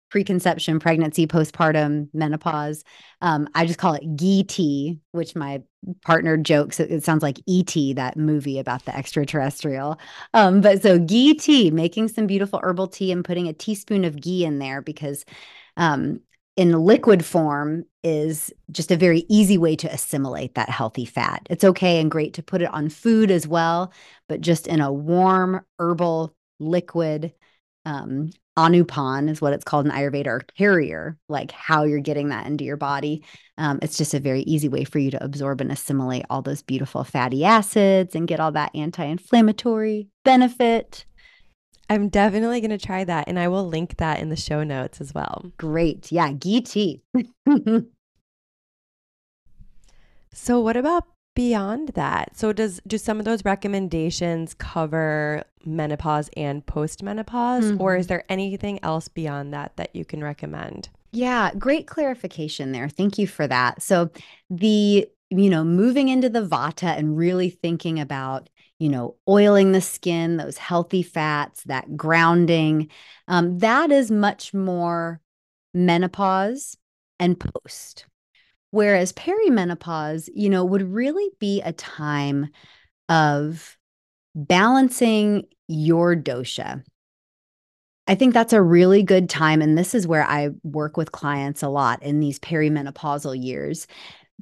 [0.10, 2.84] preconception, pregnancy, postpartum, menopause.
[3.22, 5.62] Um, I just call it ghee tea, which my
[6.04, 10.00] partner jokes it sounds like ET, that movie about the extraterrestrial.
[10.34, 14.20] Um, but so ghee tea, making some beautiful herbal tea and putting a teaspoon of
[14.20, 15.26] ghee in there because
[15.78, 16.22] um,
[16.58, 21.48] in liquid form is just a very easy way to assimilate that healthy fat.
[21.50, 23.94] It's okay and great to put it on food as well,
[24.28, 27.34] but just in a warm herbal liquid
[27.86, 32.46] um, anupan is what it's called in Ayurveda or carrier, like how you're getting that
[32.46, 33.24] into your body.
[33.58, 36.62] Um, it's just a very easy way for you to absorb and assimilate all those
[36.62, 41.06] beautiful fatty acids and get all that anti inflammatory benefit.
[41.90, 45.02] I'm definitely going to try that and I will link that in the show notes
[45.02, 45.52] as well.
[45.58, 46.12] Great.
[46.12, 47.02] Yeah, ghee tea.
[50.34, 52.36] so, what about beyond that?
[52.36, 57.82] So does do some of those recommendations cover menopause and postmenopause mm-hmm.
[57.82, 60.90] or is there anything else beyond that that you can recommend?
[61.12, 62.88] Yeah, great clarification there.
[62.88, 63.82] Thank you for that.
[63.82, 64.10] So
[64.50, 68.50] the you know, moving into the vata and really thinking about
[68.80, 72.90] you know, oiling the skin, those healthy fats, that grounding,
[73.28, 75.20] um, that is much more
[75.74, 76.78] menopause
[77.20, 78.06] and post.
[78.72, 82.50] Whereas perimenopause, you know, would really be a time
[83.08, 83.78] of
[84.36, 86.84] balancing your dosha.
[88.08, 89.62] I think that's a really good time.
[89.62, 93.88] And this is where I work with clients a lot in these perimenopausal years,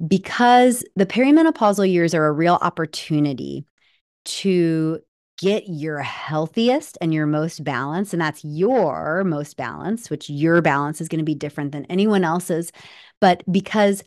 [0.06, 3.66] because the perimenopausal years are a real opportunity
[4.24, 5.00] to
[5.38, 8.12] get your healthiest and your most balanced.
[8.12, 12.24] And that's your most balanced, which your balance is going to be different than anyone
[12.24, 12.72] else's.
[13.20, 14.02] But because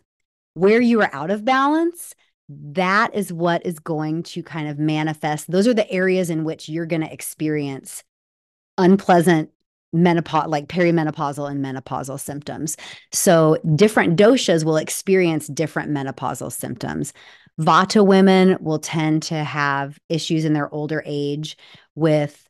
[0.53, 2.13] where you are out of balance,
[2.49, 5.49] that is what is going to kind of manifest.
[5.49, 8.03] Those are the areas in which you're going to experience
[8.77, 9.51] unpleasant
[9.93, 12.77] menopause like perimenopausal and menopausal symptoms.
[13.11, 17.13] So different doshas will experience different menopausal symptoms.
[17.59, 21.57] Vata women will tend to have issues in their older age
[21.95, 22.47] with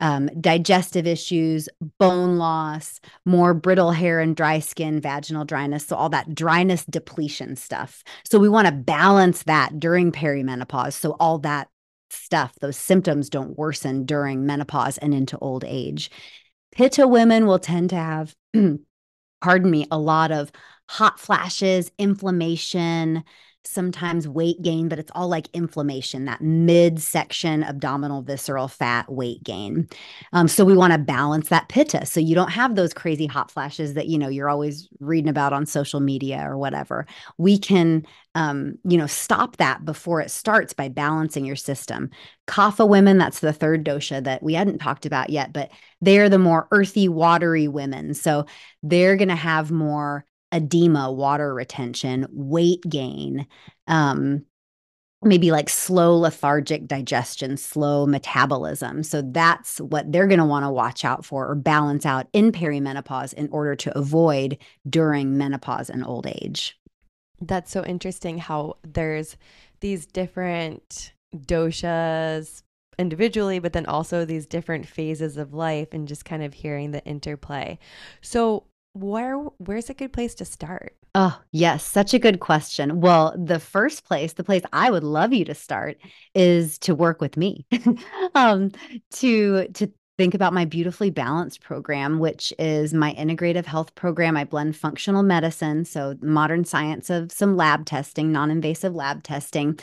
[0.00, 1.68] um, digestive issues,
[1.98, 5.86] bone loss, more brittle hair and dry skin, vaginal dryness.
[5.86, 8.04] So, all that dryness depletion stuff.
[8.24, 10.94] So, we want to balance that during perimenopause.
[10.94, 11.68] So, all that
[12.10, 16.10] stuff, those symptoms don't worsen during menopause and into old age.
[16.72, 18.34] Pitta women will tend to have,
[19.40, 20.52] pardon me, a lot of
[20.88, 23.24] hot flashes, inflammation,
[23.66, 29.88] sometimes weight gain, but it's all like inflammation, that midsection abdominal visceral fat weight gain.
[30.32, 32.06] Um, so we want to balance that pitta.
[32.06, 35.52] So you don't have those crazy hot flashes that, you know, you're always reading about
[35.52, 37.06] on social media or whatever.
[37.38, 42.10] We can, um, you know, stop that before it starts by balancing your system.
[42.46, 46.38] Kapha women, that's the third dosha that we hadn't talked about yet, but they're the
[46.38, 48.14] more earthy, watery women.
[48.14, 48.46] So
[48.82, 53.46] they're going to have more edema, water retention, weight gain,
[53.86, 54.44] um,
[55.22, 59.02] maybe like slow lethargic digestion, slow metabolism.
[59.02, 62.52] So that's what they're going to want to watch out for or balance out in
[62.52, 66.78] perimenopause in order to avoid during menopause and old age.
[67.40, 69.36] That's so interesting how there's
[69.80, 72.62] these different doshas
[72.98, 77.04] individually, but then also these different phases of life and just kind of hearing the
[77.04, 77.78] interplay.
[78.22, 78.64] So,
[78.96, 80.96] where where's a good place to start?
[81.14, 83.00] Oh, yes, such a good question.
[83.00, 85.98] Well, the first place, the place I would love you to start
[86.34, 87.66] is to work with me.
[88.34, 88.70] um
[89.12, 94.44] to to think about my beautifully balanced program which is my integrative health program i
[94.44, 99.78] blend functional medicine so modern science of some lab testing non-invasive lab testing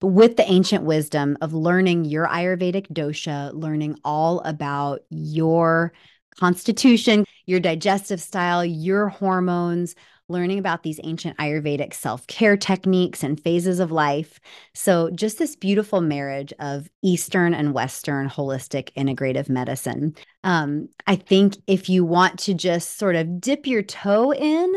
[0.00, 5.92] but with the ancient wisdom of learning your ayurvedic dosha learning all about your
[6.38, 9.94] constitution, your digestive style, your hormones,
[10.28, 14.38] learning about these ancient Ayurvedic self care techniques and phases of life.
[14.74, 20.14] So, just this beautiful marriage of Eastern and Western holistic integrative medicine.
[20.44, 24.72] Um, I think if you want to just sort of dip your toe in,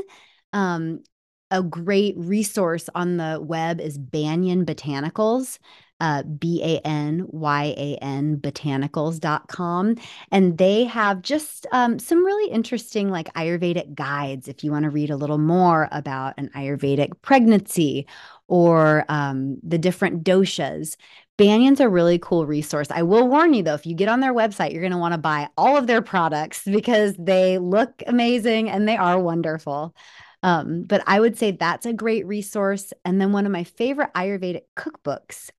[0.54, 1.04] um,
[1.52, 5.60] a great resource on the web is Banyan Botanicals
[6.02, 9.96] uh, B A N Y A N botanicals.com.
[10.32, 14.90] And they have just um, some really interesting, like Ayurvedic guides if you want to
[14.90, 18.08] read a little more about an Ayurvedic pregnancy
[18.48, 20.98] or um, the different doshas.
[21.38, 22.88] Banyan's a really cool resource.
[22.92, 25.14] I will warn you though, if you get on their website, you're going to want
[25.14, 29.96] to buy all of their products because they look amazing and they are wonderful.
[30.44, 32.92] Um, but I would say that's a great resource.
[33.06, 35.52] And then one of my favorite Ayurvedic cookbooks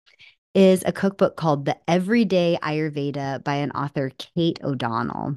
[0.54, 5.36] is a cookbook called The Everyday Ayurveda by an author, Kate O'Donnell.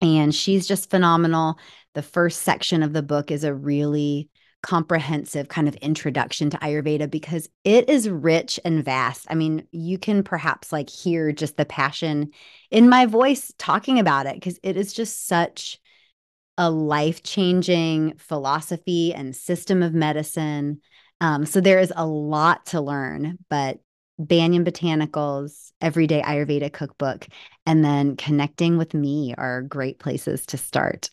[0.00, 1.58] And she's just phenomenal.
[1.94, 4.28] The first section of the book is a really
[4.62, 9.26] comprehensive kind of introduction to Ayurveda because it is rich and vast.
[9.28, 12.30] I mean, you can perhaps like hear just the passion
[12.70, 15.78] in my voice talking about it because it is just such
[16.56, 20.80] a life changing philosophy and system of medicine.
[21.20, 23.80] Um, so there is a lot to learn, but
[24.18, 27.26] Banyan Botanicals, Everyday Ayurveda Cookbook,
[27.66, 31.10] and then connecting with me are great places to start.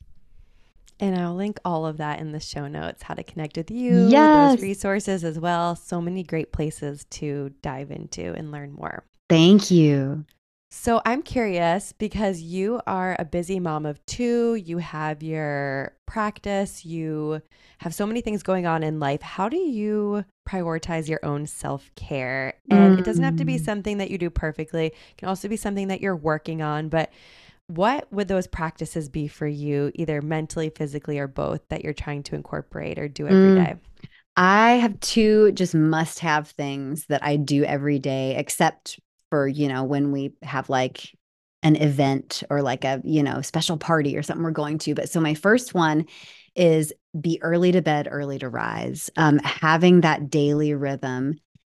[1.00, 4.08] And I'll link all of that in the show notes, how to connect with you,
[4.08, 4.56] yes.
[4.56, 5.76] those resources as well.
[5.76, 9.04] So many great places to dive into and learn more.
[9.28, 10.26] Thank you.
[10.74, 16.86] So I'm curious because you are a busy mom of two, you have your practice,
[16.86, 17.42] you
[17.80, 19.22] have so many things going on in life.
[19.22, 22.54] How do you prioritize your own self care?
[22.70, 23.00] And mm.
[23.00, 23.66] it doesn't have to be mm.
[23.66, 26.88] something that you do perfectly, it can also be something that you're working on.
[26.88, 27.12] But
[27.68, 32.24] what would those practices be for you, either mentally, physically, or both, that you're trying
[32.24, 33.66] to incorporate or do every mm.
[33.66, 33.76] day?
[34.38, 39.02] I have two just must have things that I do every day, except
[39.32, 41.16] for you know when we have like
[41.64, 45.10] an event or like a you know special party or something we're going to but
[45.10, 46.06] so my first one
[46.56, 51.36] is be early to bed early to rise um, having that daily rhythm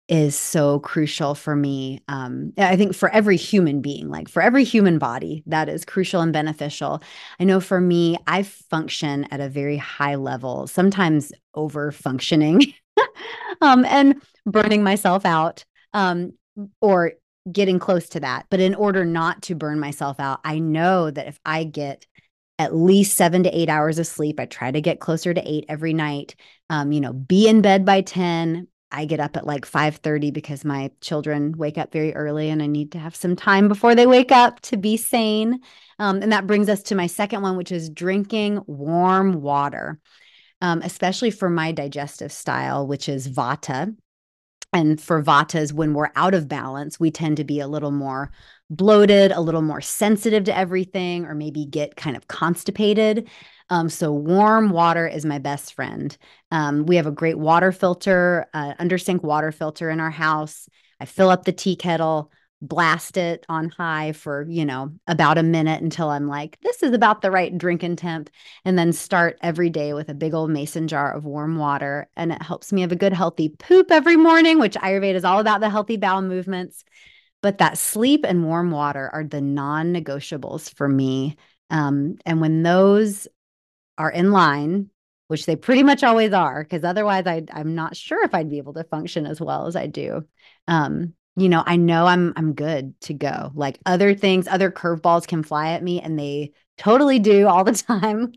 [0.09, 2.03] is so crucial for me.
[2.09, 6.21] Um, I think for every human being, like for every human body, that is crucial
[6.21, 7.03] and beneficial.
[7.41, 12.75] I know for me, I function at a very high level, sometimes over functioning
[13.63, 16.33] um, and burning myself out um,
[16.81, 17.13] or
[17.51, 18.47] getting close to that.
[18.51, 22.07] But in order not to burn myself out, I know that if I get
[22.59, 25.65] at least seven to eight hours of sleep, I try to get closer to eight
[25.69, 26.37] every night.
[26.71, 30.65] Um, you know, be in bed by 10, I get up at like 5:30 because
[30.65, 34.07] my children wake up very early and I need to have some time before they
[34.07, 35.61] wake up to be sane.
[35.99, 39.99] Um, and that brings us to my second one, which is drinking warm water,
[40.61, 43.97] um, especially for my digestive style, which is vata.
[44.73, 48.31] And for vatas, when we're out of balance, we tend to be a little more
[48.71, 53.29] bloated, a little more sensitive to everything, or maybe get kind of constipated.
[53.69, 56.17] Um, so warm water is my best friend.
[56.51, 60.69] Um, we have a great water filter, uh, under sink water filter in our house.
[61.01, 62.31] I fill up the tea kettle,
[62.63, 66.95] blast it on high for, you know, about a minute until I'm like, this is
[66.95, 68.31] about the right drinking temp.
[68.65, 72.09] And then start every day with a big old mason jar of warm water.
[72.17, 75.41] And it helps me have a good, healthy poop every morning, which Ayurveda is all
[75.41, 76.85] about the healthy bowel movements.
[77.43, 81.37] But that sleep and warm water are the non negotiables for me.
[81.69, 83.27] Um, and when those
[83.99, 84.89] are in line,
[85.27, 88.59] which they pretty much always are, because otherwise I I'm not sure if I'd be
[88.59, 90.25] able to function as well as I do.
[90.69, 93.53] Um, you know, I know I'm I'm good to go.
[93.55, 97.73] Like other things, other curveballs can fly at me and they totally do all the
[97.89, 98.33] time.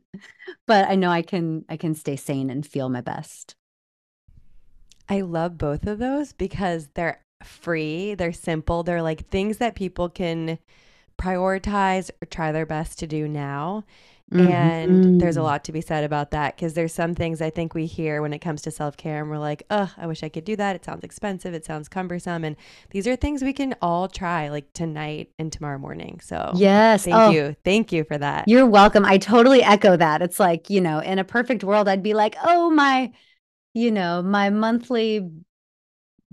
[0.67, 3.55] but I know I can I can stay sane and feel my best.
[5.09, 10.09] I love both of those because they're free, they're simple, they're like things that people
[10.09, 10.57] can
[11.17, 13.83] prioritize or try their best to do now.
[14.33, 14.51] Mm-hmm.
[14.51, 15.45] And there's a mm-hmm.
[15.45, 18.33] lot to be said about that because there's some things I think we hear when
[18.33, 20.75] it comes to self care and we're like, oh, I wish I could do that.
[20.75, 21.53] It sounds expensive.
[21.53, 22.43] It sounds cumbersome.
[22.43, 22.55] And
[22.89, 26.19] these are things we can all try like tonight and tomorrow morning.
[26.23, 27.05] So, yes.
[27.05, 27.55] Thank oh, you.
[27.63, 28.47] Thank you for that.
[28.47, 29.05] You're welcome.
[29.05, 30.23] I totally echo that.
[30.23, 33.11] It's like, you know, in a perfect world, I'd be like, oh, my,
[33.75, 35.29] you know, my monthly